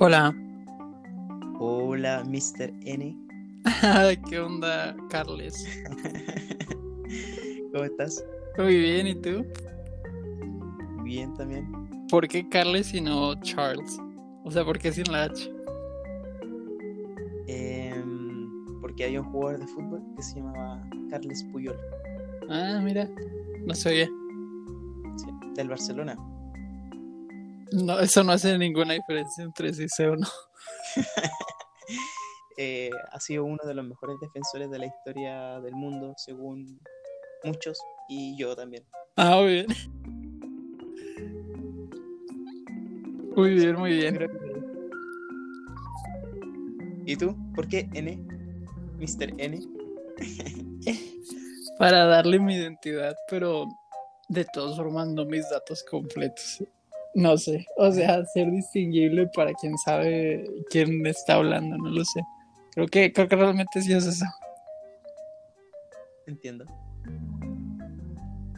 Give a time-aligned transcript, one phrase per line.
[0.00, 0.32] Hola.
[1.58, 2.72] Hola, Mr.
[2.84, 3.16] N.
[4.30, 5.66] ¿Qué onda, Carles?
[7.72, 8.24] ¿Cómo estás?
[8.56, 9.44] Muy bien, ¿y tú?
[11.02, 11.66] Bien también.
[12.08, 13.98] ¿Por qué Carles y no Charles?
[14.44, 15.50] O sea, ¿por qué sin la H?
[17.48, 20.80] Em, porque había un jugador de fútbol que se llamaba
[21.10, 21.76] Carles Puyol.
[22.48, 23.10] Ah, mira,
[23.66, 24.06] no sabía.
[25.16, 26.16] Sí, del Barcelona.
[27.72, 30.28] No, eso no hace ninguna diferencia entre si sé o no.
[32.60, 36.80] Eh, ha sido uno de los mejores defensores de la historia del mundo, según
[37.44, 38.84] muchos, y yo también.
[39.14, 39.66] Ah, muy bien.
[43.36, 44.28] Muy bien, muy bien.
[47.06, 47.36] ¿Y tú?
[47.54, 48.18] ¿Por qué N?
[48.98, 49.34] Mr.
[49.38, 49.60] N.
[51.78, 53.66] Para darle mi identidad, pero
[54.28, 56.64] de todas formas no mis datos completos.
[57.14, 62.20] No sé, o sea, ser distinguible para quien sabe quién está hablando, no lo sé.
[62.74, 64.24] Creo que, creo que realmente sí es eso.
[66.26, 66.64] Entiendo.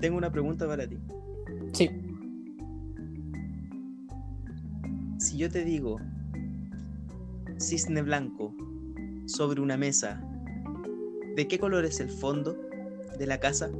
[0.01, 0.99] Tengo una pregunta para ti.
[1.73, 1.91] Sí.
[5.19, 5.99] Si yo te digo
[7.61, 8.55] cisne blanco
[9.27, 10.21] sobre una mesa,
[11.37, 12.57] ¿de qué color es el fondo
[13.19, 13.71] de la casa?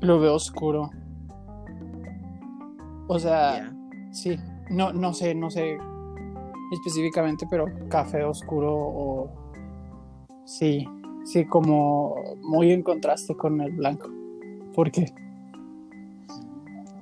[0.00, 0.90] Lo veo oscuro.
[3.08, 3.72] O sea,
[4.12, 4.38] sí.
[4.70, 5.78] No, no sé, no sé
[6.70, 9.30] específicamente, pero café oscuro o
[10.44, 10.86] sí,
[11.24, 14.08] sí, como muy en contraste con el blanco.
[14.74, 15.12] ¿Por qué?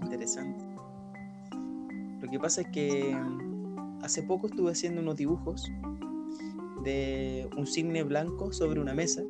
[0.03, 0.65] Interesante.
[2.23, 5.71] Lo que pasa es que mm, hace poco estuve haciendo unos dibujos
[6.83, 9.23] de un cisne blanco sobre una mesa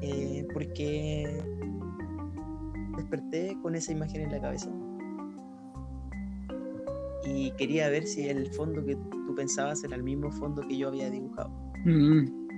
[0.00, 1.42] eh, porque
[2.98, 4.70] desperté con esa imagen en la cabeza
[7.24, 10.88] y quería ver si el fondo que tú pensabas era el mismo fondo que yo
[10.88, 11.50] había dibujado.
[11.84, 12.48] Mm.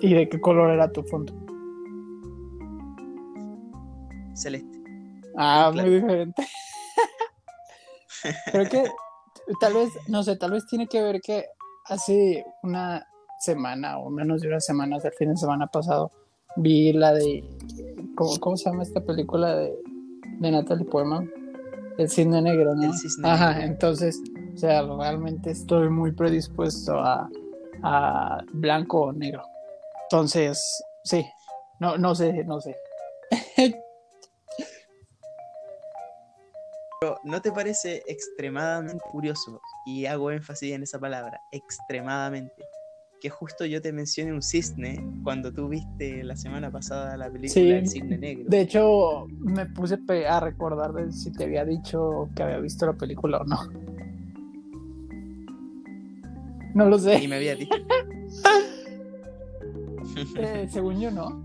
[0.00, 1.32] ¿Y de qué color era tu fondo?
[4.34, 4.78] Celeste.
[5.36, 5.88] Ah, Claro.
[5.88, 6.46] muy diferente.
[8.52, 8.84] Creo que
[9.60, 11.44] tal vez, no sé, tal vez tiene que ver que
[11.86, 13.06] hace una
[13.38, 16.10] semana o menos de una semana, el fin de semana pasado,
[16.56, 17.44] vi la de,
[18.14, 19.74] ¿cómo, cómo se llama esta película de,
[20.40, 21.30] de Natalie Portman?
[21.98, 22.84] El cisne negro, ¿no?
[22.84, 23.66] El cisne Ajá, negro.
[23.68, 24.20] entonces,
[24.54, 27.28] o sea, realmente estoy muy predispuesto a,
[27.82, 29.42] a blanco o negro.
[30.10, 31.24] Entonces, sí,
[31.80, 32.76] no, no sé, no sé.
[37.00, 39.60] Pero ¿no te parece extremadamente curioso?
[39.86, 42.64] Y hago énfasis en esa palabra, extremadamente.
[43.20, 47.52] Que justo yo te mencione un cisne cuando tú viste la semana pasada la película
[47.52, 47.70] Sí.
[47.70, 48.44] El cisne negro.
[48.48, 49.98] De hecho, me puse
[50.28, 53.58] a recordar de si te había dicho que había visto la película o no.
[56.74, 57.28] No lo Y sé.
[57.28, 57.74] me había dicho.
[60.36, 61.44] Eh, según yo, no.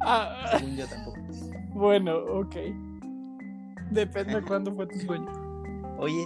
[0.00, 1.18] Ah, Según yo tampoco.
[1.74, 2.56] bueno, ok.
[3.90, 5.26] Depende de cuándo fue tu sueño.
[5.98, 6.24] Oye.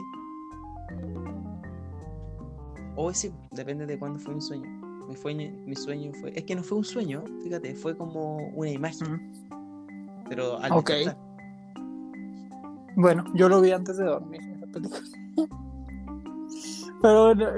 [2.96, 4.68] O sí, depende de cuándo fue mi sueño.
[5.08, 6.32] Mi sueño, mi sueño fue.
[6.36, 9.32] Es que no fue un sueño, fíjate, fue como una imagen.
[10.28, 11.16] Pero al despertar.
[12.96, 15.00] Bueno, yo lo vi antes de dormir esa película.
[17.02, 17.48] Pero bueno,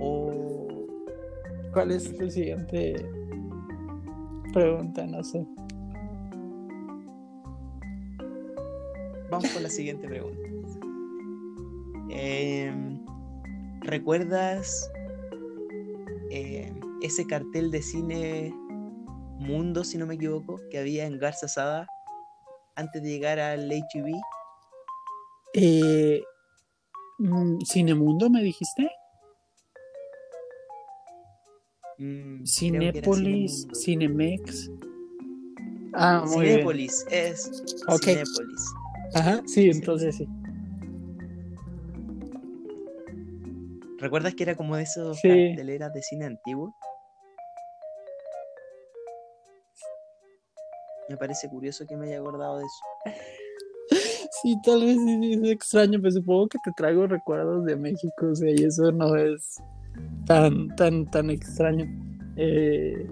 [0.00, 0.38] O.
[1.72, 3.06] ¿cuál es tu siguiente
[4.52, 5.06] pregunta?
[5.06, 5.46] No sé.
[9.30, 10.48] Vamos con la siguiente pregunta.
[12.10, 12.87] Em,
[13.82, 14.90] ¿Recuerdas
[16.30, 18.54] em, ese cartel de cine
[19.38, 21.86] Mundo, si no me equivoco, que había en Garza Sada
[22.76, 24.20] antes de llegar al HB?
[25.54, 26.22] Eh,
[27.18, 28.90] mm, ¿Cinemundo me dijiste?
[31.98, 33.66] Mm, Cinépolis.
[33.74, 34.70] Cinemex.
[35.94, 36.54] Ah, muy bien.
[36.56, 37.50] Cinépolis, es
[37.88, 38.02] Ok.
[38.02, 38.74] Cinépolis.
[39.14, 40.28] Ajá, sí, entonces sí.
[43.98, 45.28] ¿Recuerdas que era como de esos Sí.
[45.28, 46.74] carteleras de cine antiguo?
[51.08, 53.98] Me parece curioso que me haya acordado de eso.
[54.42, 58.26] Sí, tal vez sí, sí, es extraño, pero supongo que te traigo recuerdos de México,
[58.30, 59.56] o sea, y eso no es
[60.26, 61.86] tan, tan, tan extraño.
[62.36, 63.06] Eh,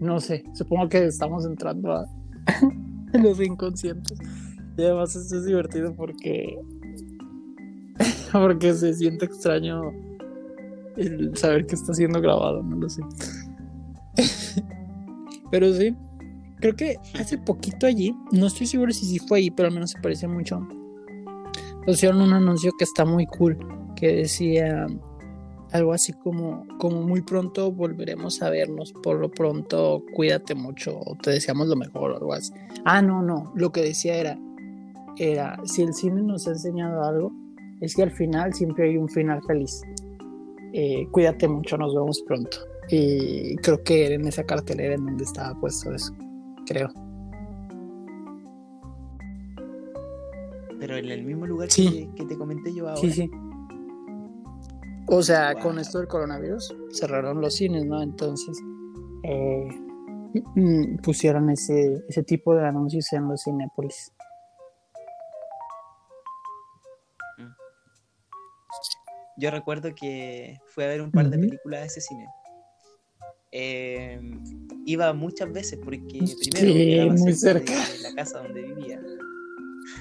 [0.00, 2.06] no sé, supongo que estamos entrando a
[3.14, 4.18] los inconscientes.
[4.76, 6.58] Y además esto es divertido porque
[8.32, 9.80] porque se siente extraño
[10.96, 13.02] el saber que está siendo grabado, no lo sé.
[15.50, 15.94] Pero sí,
[16.60, 19.90] creo que hace poquito allí, no estoy seguro si sí fue ahí, pero al menos
[19.92, 20.66] se parece mucho.
[21.84, 23.56] Pusieron un anuncio que está muy cool,
[23.94, 24.86] que decía
[25.72, 31.16] algo así como, como muy pronto volveremos a vernos, por lo pronto cuídate mucho, o
[31.16, 32.52] te deseamos lo mejor o algo así.
[32.84, 34.38] Ah, no, no, lo que decía era,
[35.16, 37.32] era, si el cine nos ha enseñado algo,
[37.80, 39.82] es que al final siempre hay un final feliz.
[40.78, 42.58] Eh, cuídate mucho, nos vemos pronto.
[42.90, 46.12] Y creo que era en esa cartelera en donde estaba puesto eso,
[46.66, 46.90] creo.
[50.78, 52.08] Pero en el mismo lugar Sí.
[52.14, 53.00] que, que te comenté yo ahora.
[53.00, 53.30] Sí, sí.
[55.08, 55.62] O sea, Wow.
[55.62, 58.02] con esto del coronavirus cerraron los cines, ¿no?
[58.02, 58.58] Entonces
[59.22, 59.68] eh,
[60.54, 64.12] mm, pusieron ese, ese tipo de anuncios en los Cinépolis.
[69.38, 72.26] Yo recuerdo que fui a ver un par de películas a ese cine.
[73.52, 74.18] Eh,
[74.86, 77.92] iba muchas veces porque primero Sí, quedaba muy cerca cerca.
[77.92, 79.00] de la casa donde vivía.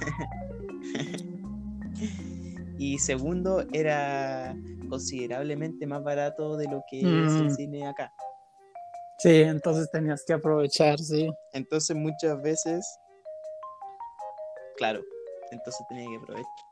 [2.77, 4.57] y segundo, era
[4.89, 7.55] considerablemente más barato de lo que es el Mm.
[7.55, 8.13] cine acá.
[9.19, 11.29] Sí, entonces tenías que aprovechar, sí.
[11.53, 12.85] Entonces muchas veces,
[14.77, 15.01] claro,
[15.51, 16.64] entonces tenía que aprovechar.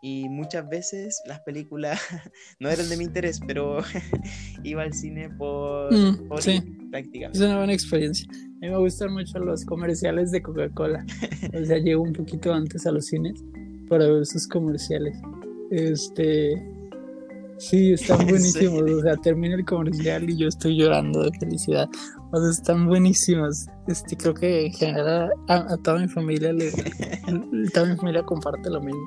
[0.00, 2.00] Y muchas veces las películas
[2.60, 3.78] no eran de mi interés, pero
[4.64, 6.60] iba al cine por, Mm, por sí.
[6.90, 7.38] prácticamente.
[7.38, 8.28] Es una buena experiencia.
[8.30, 11.04] A mí me gustan mucho los comerciales de Coca-Cola.
[11.60, 13.42] O sea, llego un poquito antes a los cines
[13.88, 15.16] para ver sus comerciales.
[15.70, 16.54] Este.
[17.58, 18.24] Sí, están Sí.
[18.26, 18.82] buenísimos.
[18.82, 21.88] O sea, termina el comercial y yo estoy llorando de felicidad.
[22.30, 23.66] O sea, están buenísimos.
[23.88, 26.70] Este, creo que en general a, a toda mi familia le,
[27.74, 29.02] toda mi familia comparte lo mismo.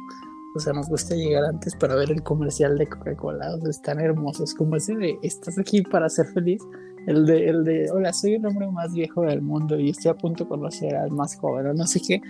[0.56, 3.56] O sea, nos gusta llegar antes para ver el comercial de Coca-Cola.
[3.56, 4.54] O sea, están hermosos.
[4.54, 6.62] Como ese de estás aquí para ser feliz.
[7.08, 10.16] El de, el de, hola, soy el hombre más viejo del mundo y estoy a
[10.16, 12.22] punto de conocer al más joven, o no sé qué.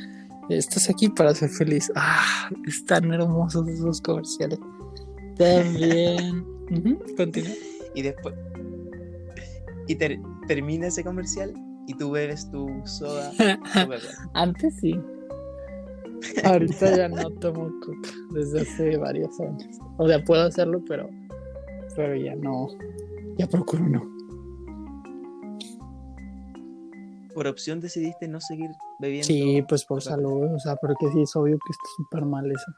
[0.49, 1.91] Estás aquí para ser feliz.
[1.95, 4.59] Ah, están hermosos esos comerciales.
[5.37, 6.45] También.
[6.71, 7.51] Ujú, Continúa.
[7.95, 8.35] Y después.
[9.87, 11.53] Y ter- termina ese comercial
[11.87, 13.31] y tú bebes tu soda.
[13.37, 13.99] Coca-Cola.
[14.33, 14.99] Antes sí.
[16.43, 19.77] Ahorita ya no tomo coca desde hace varios años.
[19.97, 21.09] O sea, puedo hacerlo, pero,
[21.95, 22.67] pero ya no.
[23.37, 24.21] Ya procuro no.
[27.33, 28.69] Por opción decidiste no seguir
[28.99, 29.27] bebiendo.
[29.27, 32.71] Sí, pues por salud, o sea, porque sí es obvio que está súper mal eso.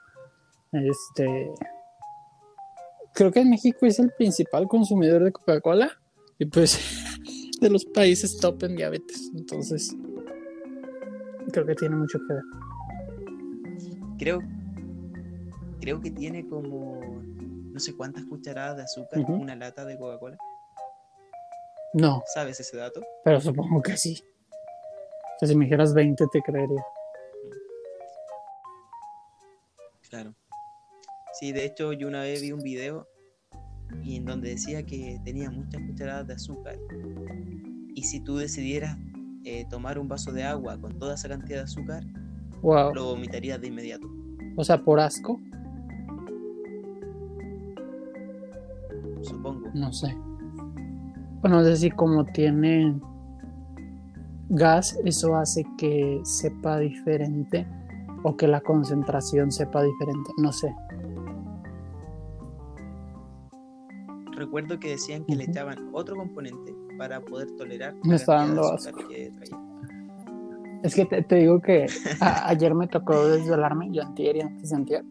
[0.72, 1.52] Este.
[3.14, 5.92] Creo que en México es el principal consumidor de Coca-Cola
[6.40, 6.80] y pues
[7.62, 9.32] de los países top en diabetes.
[9.36, 9.96] Entonces,
[11.52, 12.44] creo que tiene mucho que ver.
[14.18, 14.42] Creo,
[15.82, 17.00] creo que tiene como
[17.74, 19.34] no sé cuántas cucharadas de azúcar Ujú.
[19.34, 20.38] una lata de Coca-Cola.
[21.96, 23.02] No, ¿Sabes ese dato?
[23.24, 24.24] pero supongo que sí.
[25.36, 26.84] O sea, si me dijeras 20, te creería.
[30.10, 30.36] Claro.
[31.40, 33.08] Sí, de hecho yo una vez vi un video
[34.04, 36.78] y en donde decía que tenía muchas cucharadas de azúcar.
[37.96, 38.98] Y si tú decidieras
[39.44, 42.04] eh, tomar un vaso de agua con toda esa cantidad de azúcar,
[42.64, 42.94] Wow.
[42.96, 44.08] lo vomitarías de inmediato.
[44.58, 45.40] O sea, por asco,
[49.22, 49.70] Supongo.
[49.74, 50.16] no sé.
[51.42, 53.00] Bueno, es decir, como tiene
[54.50, 57.68] gas, eso hace que sepa diferente
[58.24, 60.32] o que la concentración sepa diferente.
[60.38, 60.74] No sé.
[64.36, 68.98] Recuerdo que decían que le echaban otro componente para poder tolerar Me está dando asco.
[69.10, 69.63] que traía.
[70.84, 71.88] Es que te, te digo que
[72.20, 75.04] a- ayer me tocó desvelarme y antier y antes de antier.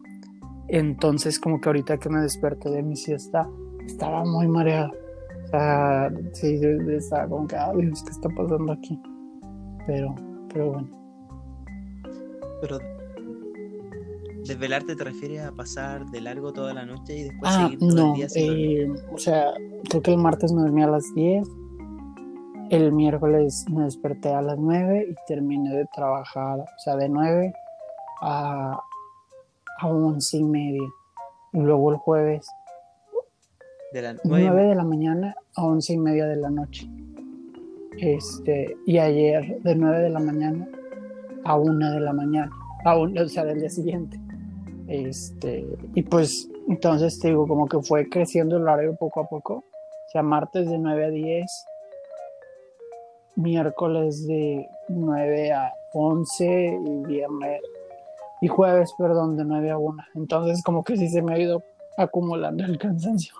[0.69, 3.49] Entonces, como que ahorita que me desperté de mi siesta,
[3.85, 4.91] estaba muy mareado.
[5.43, 8.99] O sea, sí, estaba como que, ah, Dios, ¿qué está pasando aquí?
[9.85, 10.15] Pero,
[10.51, 10.87] pero bueno.
[12.61, 12.79] Pero
[14.45, 17.95] desvelarte te refieres a pasar de largo toda la noche y después Ah, seguir todo
[17.95, 19.51] no, el día eh, o sea,
[19.89, 21.47] creo que el martes me dormí a las 10,
[22.75, 27.53] el miércoles me desperté a las 9 y terminé de trabajar, o sea, de 9
[28.21, 28.79] a,
[29.79, 30.87] a 11 y media.
[31.53, 32.47] Y luego el jueves,
[33.93, 36.87] De las nueve 9 de la mañana a 11 y media de la noche.
[37.99, 40.67] Este, y ayer de 9 de la mañana
[41.45, 42.51] a 1 de la mañana,
[42.85, 44.19] a un- o sea, del día siguiente.
[44.87, 49.53] Este, y pues entonces te digo, como que fue creciendo el horario poco a poco.
[49.55, 51.65] O sea, martes de 9 a 10,
[53.35, 57.61] miércoles de 9 a 11 y viernes
[58.41, 60.03] y jueves, perdón, de 9 a 1.
[60.15, 61.63] Entonces como que sí se me ha ido
[61.97, 63.33] acumulando el cansancio.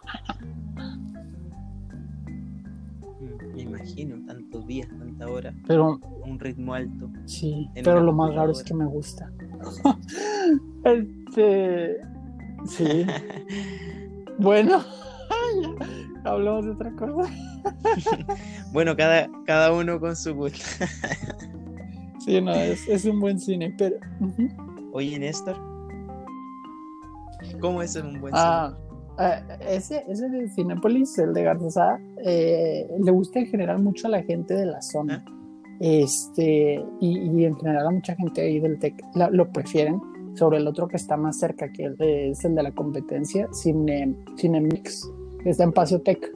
[3.53, 7.09] Me imagino, tantos días, tanta hora, Pero un ritmo alto.
[7.25, 9.31] sí, pero lo más raro es que me gusta.
[10.83, 12.01] este.
[12.65, 13.05] Sí.
[14.39, 14.83] Bueno,
[16.24, 17.30] hablamos de otra cosa.
[18.74, 20.60] bueno, cada, cada uno con su gusto.
[22.20, 23.98] Sí, no, es, es un buen cine, pero.
[24.94, 25.58] Oye, Néstor,
[27.60, 28.74] ¿cómo es un buen Ah,
[29.20, 34.12] eh, ese, ese de Cinépolis, el de Garzazada, eh, le gusta en general mucho a
[34.12, 35.24] la gente de la zona.
[35.80, 38.96] Este, y, y en general a mucha gente ahí del TEC
[39.32, 40.00] lo prefieren
[40.36, 43.48] sobre el otro que está más cerca, que el de- es el de la competencia,
[43.51, 45.08] Cine, Cinemix,
[45.50, 46.31] está en Paseo Tech.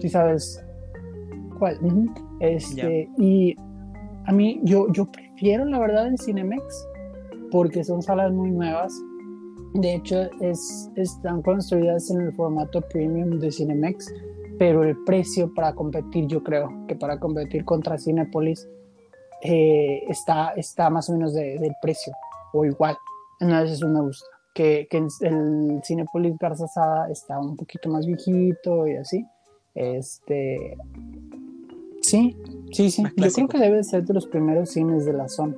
[0.00, 0.64] ¿Sí sabes
[1.58, 1.78] cuál?
[1.82, 2.06] Ujú.
[2.40, 3.56] Este, y
[4.26, 6.62] a mí, yo, yo prefiero la verdad el Cinemex
[7.50, 8.92] porque son salas muy nuevas.
[9.74, 14.12] De hecho, es, están construidas en el formato premium de Cinemex,
[14.58, 18.68] pero el precio para competir, yo creo que para competir contra Cinepolis
[19.42, 22.12] eh, está, está más o menos de- del precio
[22.52, 22.96] o igual.
[23.40, 24.26] Entonces eso me gusta.
[24.58, 29.24] Que, que el Cinepolis Garza Sada está un poquito más viejito y así.
[29.72, 30.76] Este.
[32.02, 32.36] Sí,
[32.72, 33.04] sí, sí.
[33.04, 35.54] Yo creo que debe de ser de los primeros cines de la zona.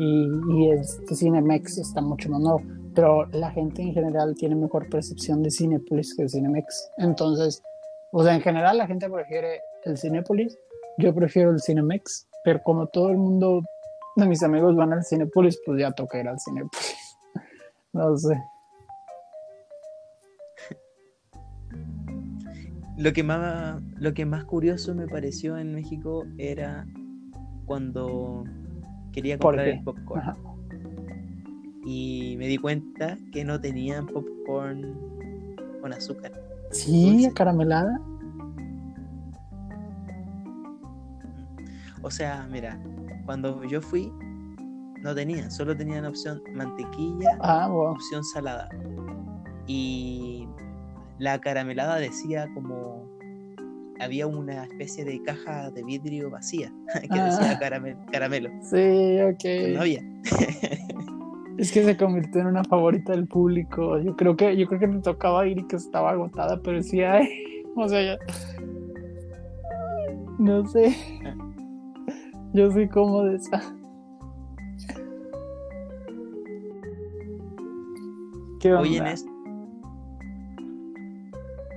[0.00, 2.60] Y, y este Cinemex está mucho más nuevo.
[2.92, 6.90] Pero la gente en general tiene mejor percepción de Cinepolis que el Cinemex.
[6.98, 7.62] Entonces,
[8.10, 10.58] o sea, en general la gente prefiere el Cinepolis.
[10.98, 12.26] Yo prefiero el Cinemex.
[12.42, 13.62] Pero como todo el mundo
[14.16, 17.03] de mis amigos van al Cinepolis, pues ya toca ir al Cinepolis.
[17.94, 18.36] No sé.
[22.96, 26.86] Lo que más, lo que más curioso me pareció en México era
[27.66, 28.44] cuando
[29.12, 30.20] quería ¿Por comprar el popcorn.
[30.20, 30.36] Ajá.
[31.86, 34.94] Y me di cuenta que no tenían popcorn
[35.80, 36.32] con azúcar.
[36.70, 37.28] Sí, Dulce.
[37.28, 38.00] acaramelada.
[42.02, 42.78] O sea, mira,
[43.24, 44.12] cuando yo fui,
[45.04, 47.92] no tenían, solo tenían opción mantequilla, Ah, wow.
[47.92, 48.68] opción salada.
[49.66, 50.48] Y
[51.18, 53.04] la caramelada decía como
[54.00, 57.26] había una especie de caja de vidrio vacía que Ah.
[57.26, 58.50] decía carame- caramelo.
[58.62, 59.74] Sí, ok.
[59.74, 60.00] No había.
[61.56, 64.00] Es que se convirtió en una favorita del público.
[64.00, 67.00] Yo creo que, yo creo que me tocaba ir y que estaba agotada, pero sí
[67.02, 67.28] hay.
[67.76, 68.18] O sea, ya.
[70.38, 70.94] No sé.
[72.52, 73.62] Yo soy como de esa.
[78.64, 79.04] ¿Qué onda?
[79.04, 79.26] Nés,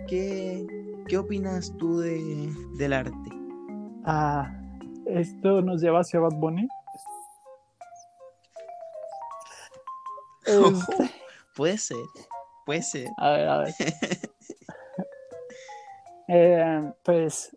[0.08, 0.66] ¿qué,
[1.06, 3.30] ¿qué opinas tú de, del arte?
[4.06, 4.50] Ah,
[5.06, 6.66] esto nos lleva hacia Bad Bunny.
[10.46, 11.12] Este,
[11.58, 11.98] Puede ser,
[12.66, 13.10] puede ser.
[13.18, 13.74] a ver, a ver.
[16.30, 17.52] Eh, pues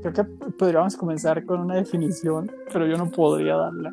[0.00, 0.24] creo que
[0.58, 3.90] podríamos comenzar con una definición, pero yo no podría darla.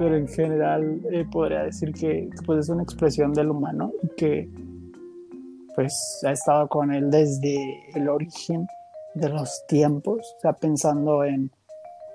[0.00, 4.48] Pero en general eh, podría decir que, pues es una expresión del humano y que
[5.74, 8.66] pues ha estado con él desde el origen
[9.14, 11.50] de los tiempos, o sea, pensando en,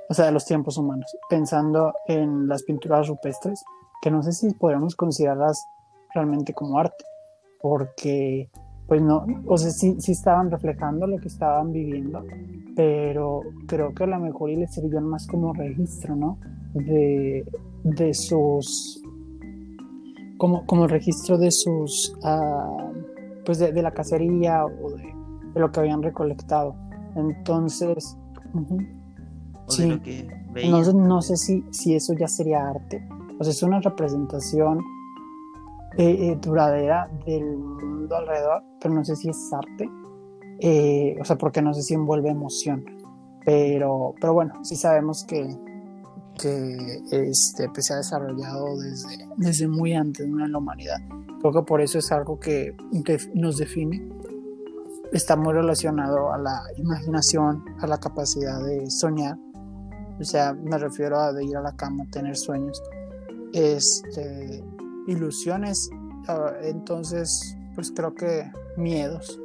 [0.09, 3.63] o sea, de los tiempos humanos, pensando en las pinturas rupestres,
[4.01, 5.63] que no sé si podríamos considerarlas
[6.15, 7.05] realmente como arte,
[7.61, 8.49] porque
[8.87, 12.25] pues no, o sea, sí, sí estaban reflejando lo que estaban viviendo,
[12.75, 16.39] pero creo que a lo mejor y les sirvieron más como registro, ¿no?
[16.73, 17.45] De,
[17.85, 19.01] de sus,
[20.37, 22.91] como, como registro de sus, uh,
[23.45, 25.03] pues de, de, la cacería o de,
[25.53, 26.75] de, lo que habían recolectado.
[27.15, 28.17] Entonces,
[28.53, 28.87] uh -huh.
[29.67, 30.27] sí, lo que
[30.67, 33.07] no, no, sé si, si eso ya sería arte,
[33.39, 34.79] o sea, es una representación
[35.97, 39.89] eh, eh, duradera del mundo alrededor, pero no sé si es arte,
[40.59, 42.83] eh, o sea, porque no sé si envuelve emoción,
[43.45, 45.47] pero, pero bueno, sí sabemos que,
[46.39, 50.45] que este, pues, se ha desarrollado desde, desde muy antes ¿no?
[50.45, 50.97] en la humanidad.
[51.39, 54.07] Creo que por eso es algo que def nos define.
[55.11, 59.37] Está muy relacionado a la imaginación, a la capacidad de soñar.
[60.19, 62.81] O sea, me refiero a de ir a la cama, tener sueños.
[63.53, 64.63] Este,
[65.07, 65.89] ilusiones,
[66.27, 69.39] uh, entonces, pues creo que miedos.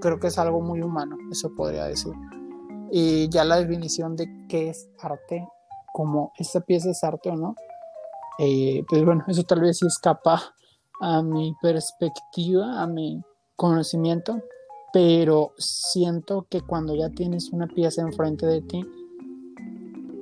[0.00, 2.12] Creo que es algo muy humano, eso podría decir.
[2.90, 5.46] Y ya la definición de qué es arte,
[5.98, 7.56] como esta pieza es arte o no,
[8.38, 10.40] eh, pues bueno, eso tal vez sí escapa
[11.00, 13.20] a mi perspectiva, a mi
[13.56, 14.40] conocimiento,
[14.92, 18.86] pero siento que cuando ya tienes una pieza enfrente de ti,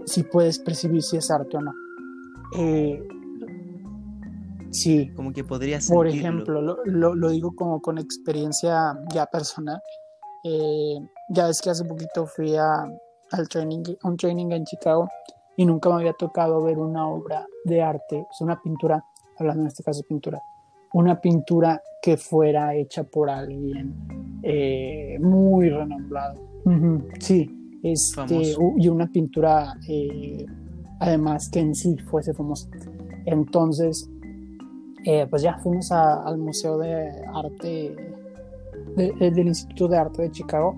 [0.07, 1.73] sí puedes percibir si es arte o no.
[2.57, 3.07] Eh,
[4.71, 5.13] sí.
[5.15, 9.79] Como que podría Por ejemplo, lo, lo, lo, digo como con experiencia ya personal.
[10.43, 12.91] Eh, ya es que hace poquito fui a,
[13.33, 15.07] al training, un training en Chicago
[15.57, 19.05] y nunca me había tocado ver una obra de arte, una pintura,
[19.39, 20.41] hablando en este caso de pintura,
[20.93, 26.41] una pintura que fuera hecha por alguien eh, muy renombrado.
[27.19, 30.45] sí, este, y una pintura eh,
[31.01, 32.69] además que en sí fuese famosa.
[33.25, 34.09] Entonces,
[35.05, 37.97] eh, pues ya fuimos al Museo de Arte
[38.97, 40.75] del Instituto de Arte de Chicago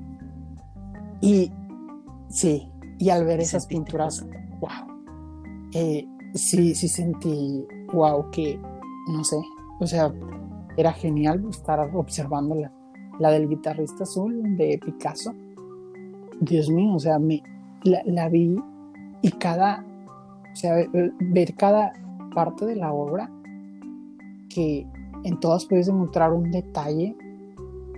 [1.21, 1.53] y
[2.29, 2.69] sí,
[2.99, 4.27] y al ver esas pinturas,
[4.61, 4.99] wow,
[5.73, 8.59] eh, sí, sí sentí, wow, que,
[9.09, 9.37] no sé,
[9.81, 10.13] o sea,
[10.77, 12.73] era genial estar observándola.
[13.19, 15.33] La del guitarrista azul de Picasso,
[16.41, 17.43] Dios mío, o sea, me,
[17.83, 18.57] la, vi
[19.23, 19.85] y cada,
[20.53, 20.87] o sea,
[21.19, 21.93] ver cada
[22.33, 23.29] parte de la obra
[24.49, 24.87] que
[25.25, 27.17] en todas puedes encontrar un detalle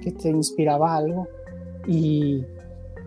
[0.01, 1.27] que te inspiraba algo
[1.87, 2.43] y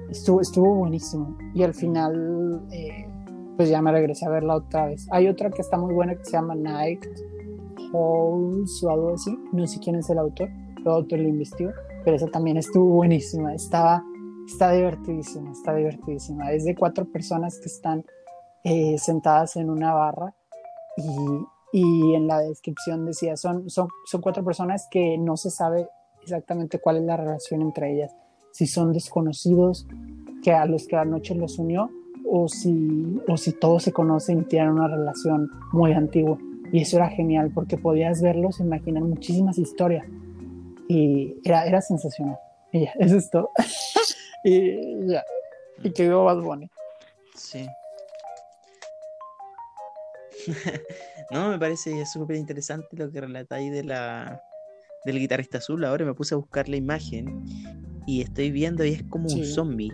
[0.09, 1.35] estuvo, estuvo buenísimo.
[1.53, 3.07] Y al final, eh,
[3.55, 5.07] pues ya me regresé a verla otra vez.
[5.11, 7.05] Hay otra que está muy buena que se llama Night
[7.93, 9.37] Halls o algo así.
[9.51, 11.71] No sé quién es el autor, el autor lo investigo,
[12.03, 13.53] pero esa también estuvo buenísima.
[13.53, 14.03] Estaba,
[14.47, 16.51] está divertidísima, está divertidísima.
[16.51, 18.03] Es de cuatro personas que están
[18.63, 20.33] eh, sentadas en una barra
[20.97, 25.89] y, y, en la descripción decía, son, son, son cuatro personas que no se sabe
[26.21, 28.15] exactamente cuál es la relación entre ellas
[28.53, 29.87] si son desconocidos
[30.43, 31.89] que a los que la noche los unió
[32.25, 36.37] o si, o si todos se conocen y tienen una relación muy antigua.
[36.71, 40.05] Y eso era genial porque podías verlos, imaginar muchísimas historias.
[40.87, 42.37] Y era, era sensacional.
[42.71, 43.51] Y ya, eso es todo.
[44.43, 45.23] y ya.
[45.83, 46.69] Y que veo Bad Bunny.
[47.35, 47.67] Sí.
[51.31, 54.41] no, me parece súper interesante lo que relatáis de la,
[55.05, 55.83] del guitarrista azul.
[55.85, 57.43] Ahora me puse a buscar la imagen
[58.07, 59.91] y estoy viendo y es como un zombie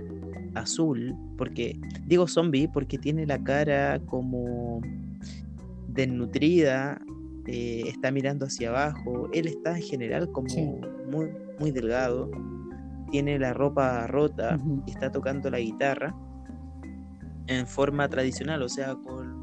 [0.55, 4.81] azul, porque digo zombie porque tiene la cara como
[5.87, 7.01] desnutrida,
[7.47, 11.27] eh, está mirando hacia abajo, él está en general como muy,
[11.59, 12.29] muy delgado,
[13.11, 16.15] tiene la ropa rota y está tocando la guitarra
[17.47, 19.39] en forma tradicional, o sea, con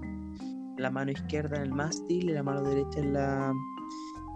[0.78, 3.52] la mano izquierda en el mástil y la mano derecha en la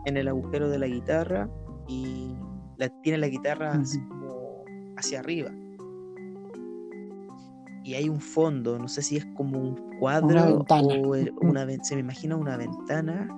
[0.07, 1.49] en el agujero de la guitarra
[1.87, 2.35] y
[2.79, 3.81] la, tiene la guitarra
[4.97, 5.51] hacia arriba.
[7.83, 12.01] Y hay un fondo, no sé si es como un cuadro o una, se me
[12.01, 13.29] imagina una ventana.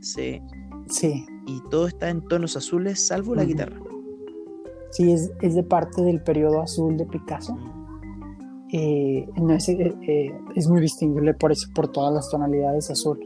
[0.00, 0.40] Sí.
[0.88, 1.26] Sí.
[1.46, 3.80] Y todo está en tonos azules, salvo la guitarra.
[4.90, 7.56] Sí, es, de parte del periodo azul de Picasso.
[8.72, 13.18] Eh, eh, eh, es, muy distinguible por eso, por todas las tonalidades azul.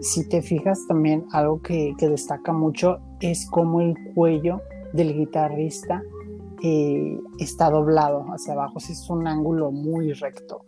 [0.00, 4.60] Si te fijas también, algo que, que destaca mucho es como el cuello
[4.92, 6.02] del guitarrista
[6.66, 10.64] eh, está doblado hacia abajo, es un ángulo muy recto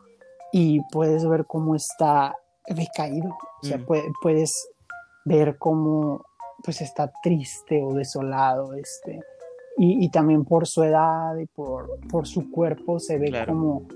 [0.53, 2.35] y puedes ver cómo está
[2.69, 3.87] decaído, o sea, mm.
[4.21, 4.69] puedes
[5.25, 6.23] ver cómo
[6.63, 9.21] pues está triste o desolado, este,
[9.79, 13.87] y, también por su edad y por, por su cuerpo se ve como,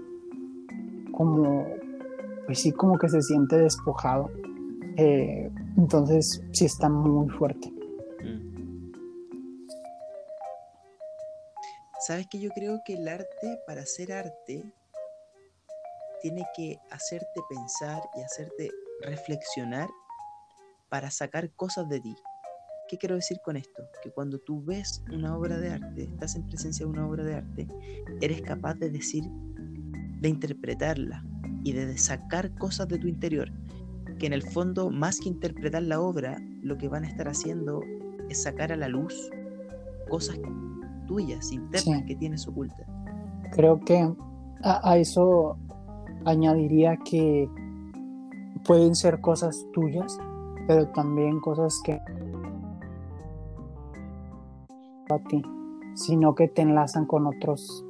[1.13, 1.67] como,
[2.47, 4.31] pues sí, como que se siente despojado.
[4.97, 7.73] Eh, entonces sí está muy fuerte.
[12.11, 14.75] Sabes que yo creo que el arte, para ser arte,
[16.21, 18.69] tiene que hacerte pensar y hacerte
[19.03, 19.89] reflexionar
[20.89, 22.17] para sacar cosas de ti.
[22.89, 23.89] ¿Qué quiero decir con esto?
[24.03, 27.35] Que cuando tú ves una obra de arte, estás en presencia de una obra de
[27.37, 27.69] arte,
[28.21, 29.23] eres capaz de decir,
[30.21, 31.25] de interpretarla
[31.63, 33.53] y de sacar cosas de tu interior.
[34.19, 37.81] Que en el fondo, más que interpretar la obra, lo que van a estar haciendo
[38.29, 39.31] es sacar a la luz
[40.09, 40.37] cosas
[41.11, 42.87] tuyas, internas que tienes ocultas.
[43.51, 44.15] Creo que
[44.63, 45.57] a, eso
[46.25, 47.49] añadiría que
[48.65, 50.17] pueden ser cosas tuyas,
[50.69, 51.95] pero también cosas que
[55.11, 55.43] a ti,
[55.95, 57.85] sino que te enlazan con otros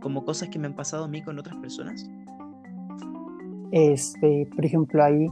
[0.00, 2.08] como cosas que me han pasado a mí con otras personas.
[3.72, 5.26] Este, por ejemplo, ahí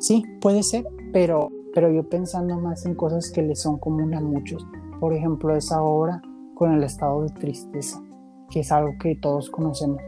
[0.00, 4.22] sí, puede ser, pero pero yo pensando más en cosas que le son comunes a
[4.22, 4.66] muchos.
[5.00, 6.22] Por ejemplo, esa obra
[6.54, 8.02] con el estado de tristeza,
[8.50, 10.00] que es algo que todos conocemos.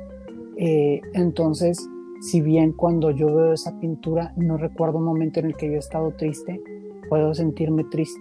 [0.56, 1.78] Eh, entonces,
[2.20, 5.74] si bien cuando yo veo esa pintura no recuerdo un momento en el que yo
[5.74, 6.62] he estado triste,
[7.08, 8.20] puedo sentirme triste.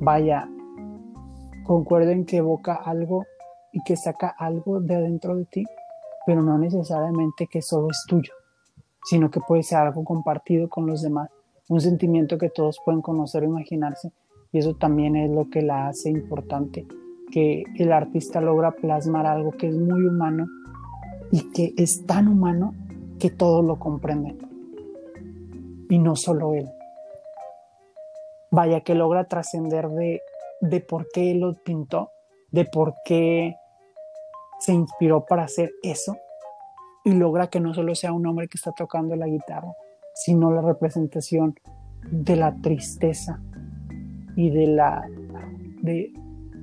[0.00, 0.48] Vaya,
[1.64, 3.24] concuerdo en que evoca algo
[3.72, 5.64] y que saca algo de adentro de ti,
[6.24, 8.32] pero no necesariamente que solo es tuyo,
[9.04, 11.30] sino que puede ser algo compartido con los demás
[11.68, 14.12] un sentimiento que todos pueden conocer o imaginarse
[14.52, 16.86] y eso también es lo que la hace importante,
[17.30, 20.46] que el artista logra plasmar algo que es muy humano
[21.30, 22.74] y que es tan humano
[23.18, 24.38] que todos lo comprenden
[25.88, 26.70] y no solo él.
[28.50, 30.22] Vaya que logra trascender de,
[30.60, 32.10] de por qué él lo pintó,
[32.50, 33.56] de por qué
[34.60, 36.16] se inspiró para hacer eso
[37.04, 39.72] y logra que no solo sea un hombre que está tocando la guitarra,
[40.16, 41.54] sino la representación
[42.10, 43.38] de la tristeza
[44.34, 45.04] y de la
[45.82, 46.10] de,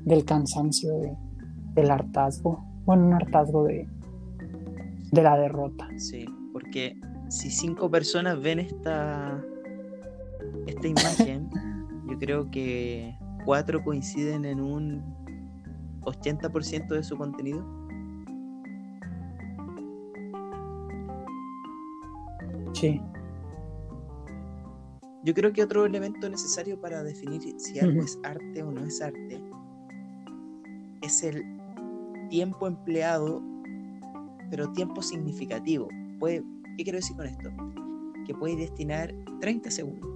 [0.05, 1.15] del cansancio de,
[1.75, 3.87] del hartazgo, bueno, un hartazgo de,
[5.11, 5.87] de la derrota.
[5.97, 9.39] Sí, porque si cinco personas ven esta
[10.65, 11.49] esta imagen,
[12.09, 15.03] yo creo que cuatro coinciden en un
[16.01, 17.63] 80% de su contenido.
[22.73, 22.99] Sí.
[25.23, 29.01] Yo creo que otro elemento necesario para definir si algo es arte o no es
[29.01, 29.41] arte
[31.01, 31.43] es el
[32.29, 33.41] tiempo empleado,
[34.49, 35.87] pero tiempo significativo.
[36.19, 36.43] Puede,
[36.77, 37.49] ¿Qué quiero decir con esto?
[38.25, 40.09] Que puede destinar 30 segundos.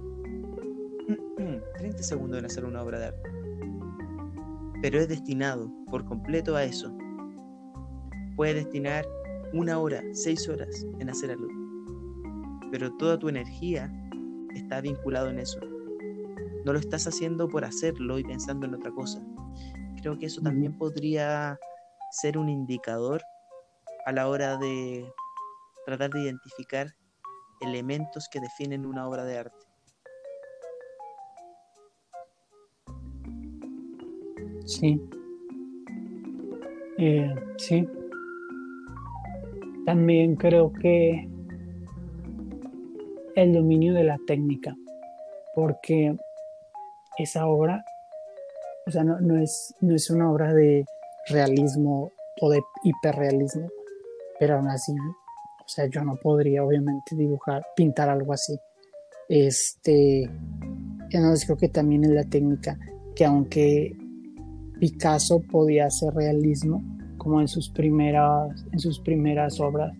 [1.78, 3.30] 30 segundos en hacer una obra de arte.
[4.82, 6.96] Pero es destinado por completo a eso.
[8.36, 9.06] Puede destinar
[9.52, 11.48] una hora, seis horas en hacer algo.
[12.70, 13.92] Pero toda tu energía
[14.68, 15.58] está vinculado en eso.
[16.66, 19.18] No lo estás haciendo por hacerlo y pensando en otra cosa.
[20.02, 21.58] Creo que eso también podría
[22.10, 23.22] ser un indicador
[24.04, 25.10] a la hora de
[25.86, 26.94] tratar de identificar
[27.62, 29.56] elementos que definen una obra de arte.
[34.66, 35.00] Sí.
[36.98, 37.88] Eh, sí.
[39.86, 41.26] También creo que
[43.42, 44.76] el dominio de la técnica,
[45.54, 46.16] porque
[47.18, 47.84] esa obra,
[48.86, 50.84] o sea, no, es, no es una obra de
[51.28, 53.68] realismo o de hiperrealismo,
[54.40, 58.58] pero aún así, o sea, yo no podría obviamente dibujar, pintar algo así.
[59.28, 60.28] Este,
[61.10, 62.76] entonces creo que también es la técnica,
[63.14, 63.96] que aunque
[64.80, 66.82] Picasso podía hacer realismo,
[67.18, 69.92] como en sus primeras, en sus primeras obras,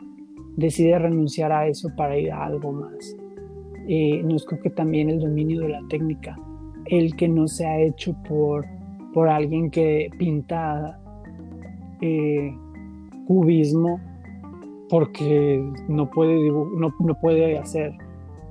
[0.56, 3.16] decide renunciar a eso para ir a algo más
[3.90, 6.38] eh, nos creo que también el dominio de la técnica,
[6.86, 8.66] el que no se ha hecho por,
[9.14, 11.00] por alguien que pinta
[12.02, 12.54] eh,
[13.26, 13.98] cubismo
[14.90, 17.94] porque no puede, no, no puede hacer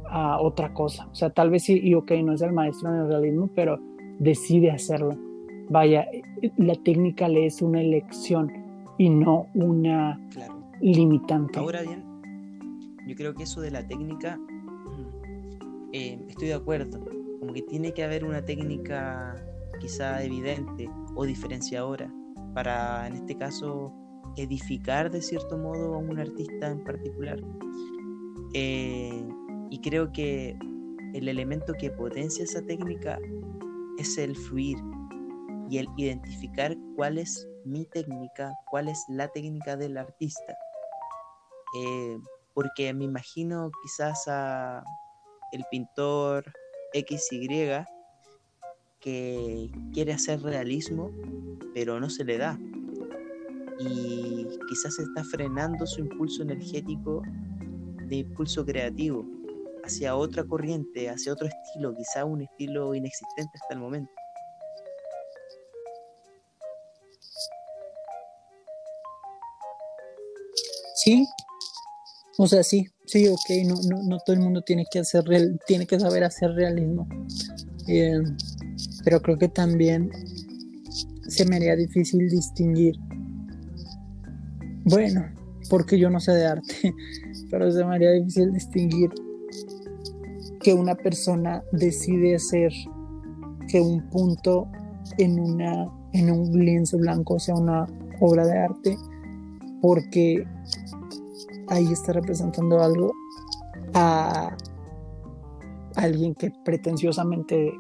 [0.10, 1.08] ah, otra cosa.
[1.12, 3.80] O sea, tal vez sí, y ok, no es el maestro en el realismo, pero
[4.18, 5.16] decide hacerlo.
[5.70, 6.08] Vaya,
[6.58, 8.52] la técnica le es una elección
[8.98, 10.20] y no una
[10.82, 11.60] limitante.
[11.60, 12.04] Ahora bien,
[13.06, 14.40] yo creo que eso de la técnica
[15.98, 17.00] eh, estoy de acuerdo,
[17.40, 19.36] como que tiene que haber una técnica
[19.80, 22.14] quizá evidente o diferenciadora
[22.54, 23.92] para, en este caso,
[24.36, 27.40] edificar de cierto modo a un artista en particular.
[28.54, 29.28] Eh,
[29.72, 30.56] y creo que
[31.16, 33.18] el elemento que potencia esa técnica
[33.98, 34.78] es el fluir
[35.68, 40.56] y el identificar cuál es mi técnica, cuál es la técnica del artista.
[41.76, 42.20] Eh,
[42.54, 44.84] porque me imagino quizás a,
[45.52, 46.52] el pintor
[46.94, 47.86] XY
[49.00, 51.12] que quiere hacer realismo,
[51.74, 52.60] pero no se le da.
[53.80, 57.22] Y quizás está frenando su impulso energético
[58.08, 59.26] de impulso creativo
[59.84, 64.12] hacia otra corriente, hacia otro estilo, quizá un estilo inexistente hasta el momento.
[70.96, 71.28] Sí,
[72.38, 75.24] o sea, sí, sí, ok, no, no, no todo el mundo tiene que, hacer
[75.66, 77.08] tiene que saber hacer realismo.
[77.88, 78.22] Eh,
[79.04, 80.12] pero creo que también
[81.28, 82.96] se me haría difícil distinguir.
[84.86, 85.26] Bueno,
[85.70, 86.94] porque yo no sé de arte,
[87.52, 89.10] pero se me haría difícil distinguir
[90.62, 92.72] que una persona decide hacer
[93.68, 94.68] que un punto
[95.18, 97.86] en una en un lienzo blanco sea una
[98.20, 98.98] obra de arte
[99.82, 100.46] porque
[101.70, 103.12] ahí está representando algo
[103.94, 104.56] a
[105.96, 107.74] alguien que pretenciosamente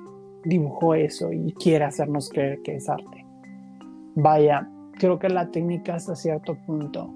[0.43, 3.26] dibujó eso y quiere hacernos creer que es arte.
[4.15, 7.13] Vaya, creo que la técnica hasta cierto punto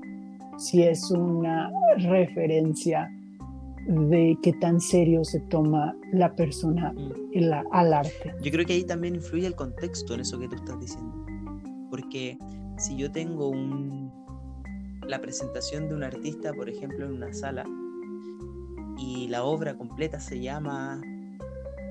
[0.62, 3.12] si es una referencia
[3.88, 7.52] de qué tan serio se toma la persona mm.
[7.72, 8.34] al arte.
[8.44, 11.26] Yo creo que ahí también influye el contexto en eso que tú estás diciendo.
[11.90, 12.38] Porque
[12.78, 14.11] si yo tengo un,
[15.12, 17.66] la presentación de un artista, por ejemplo, en una sala,
[18.98, 21.02] y la obra completa se llama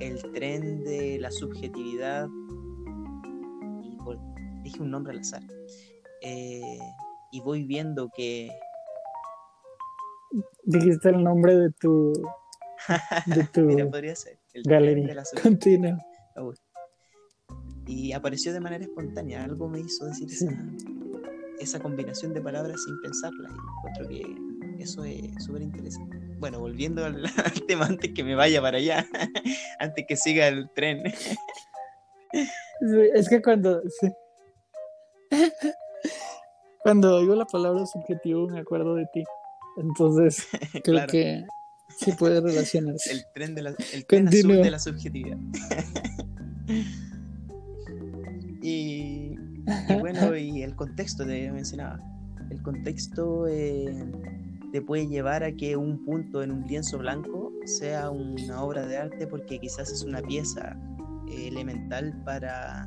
[0.00, 2.28] el tren de la subjetividad,
[3.82, 3.98] y
[4.62, 5.42] dije un nombre al azar,
[6.22, 6.78] eh,
[7.30, 8.48] y voy viendo que...
[10.64, 12.12] Dijiste el nombre de tu...
[13.26, 14.38] De tu Mira, podría ser.
[14.54, 15.08] El galería.
[15.08, 15.98] De la Continua.
[17.86, 19.44] Y apareció de manera espontánea.
[19.44, 20.50] Algo me hizo decir esa,
[21.80, 23.50] combinación de palabras sin pensarla.
[23.50, 26.18] Y encuentro que eso es súper interesante.
[26.38, 27.22] Bueno, volviendo al,
[27.66, 29.06] tema antes que me vaya para allá,
[29.78, 31.02] antes que siga el tren.
[33.14, 33.82] es que cuando.
[36.82, 39.22] Cuando oigo la palabra subjetivo me acuerdo de ti.
[39.76, 40.48] Entonces,
[40.84, 41.44] creo que
[41.98, 43.12] sí puede relacionarse.
[43.12, 45.36] El tren, de la, el tren azul de la subjetividad.
[49.88, 52.00] Y, bueno, y el contexto te mencionaba.
[52.50, 54.10] El contexto eh,
[54.72, 58.96] te puede llevar a que un punto en un lienzo blanco sea una obra de
[58.96, 60.76] arte porque quizás es una pieza
[61.28, 62.84] eh, elemental para